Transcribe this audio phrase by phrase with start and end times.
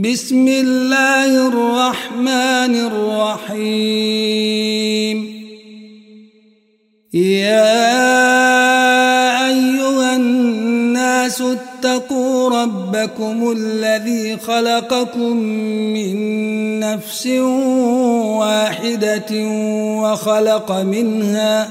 [0.00, 2.74] بسم الله الرحمن
[3.52, 5.16] الرحيم.
[7.14, 7.86] يا
[9.48, 15.36] أيها الناس اتقوا ربكم الذي خلقكم
[15.92, 16.14] من
[16.80, 17.26] نفس
[18.40, 19.32] واحدة
[20.00, 21.70] وخلق منها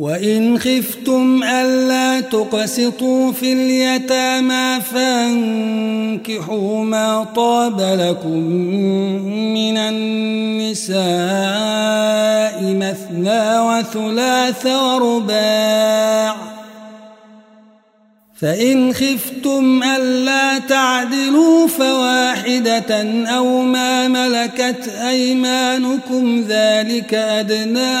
[0.00, 8.38] وإن خفتم ألا تقسطوا في اليتامى فانكحوا ما طاب لكم
[9.54, 11.00] من النساء
[12.62, 16.36] مثنى وثلاث ورباع.
[18.40, 23.02] فإن خفتم ألا تعدلوا فواحدة
[23.36, 28.00] أو ما ملكت أيمانكم ذلك أدنى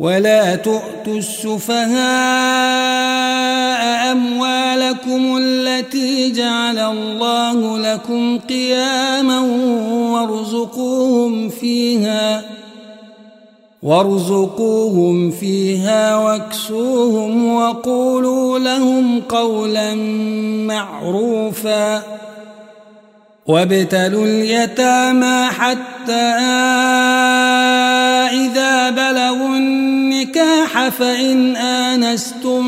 [0.00, 2.00] ولا تؤتوا السفهاء
[4.12, 9.40] أموالكم التي جعل الله لكم قياما
[10.10, 12.44] وارزقوهم فيها ۖ
[13.82, 19.94] وارزقوهم فيها واكسوهم وقولوا لهم قولا
[20.66, 22.02] معروفا
[23.46, 26.30] وابتلوا اليتامى حتى
[28.32, 32.66] إذا بلغوا النكاح فإن آنستم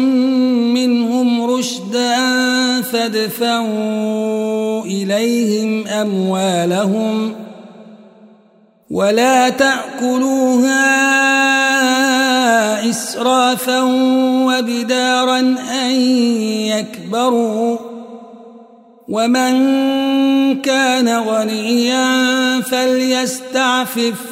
[0.74, 2.16] منهم رشدا
[2.82, 7.52] فادفعوا إليهم أموالهم ۖ
[8.92, 10.84] ولا تأكلوها
[12.90, 13.80] إسرافا
[14.46, 15.38] وبدارا
[15.72, 15.90] أن
[16.70, 17.78] يكبروا
[19.08, 19.52] ومن
[20.62, 24.31] كان غنيا فليستعفف